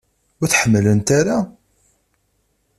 [0.41, 1.37] Ur ten-ḥemmlent ara?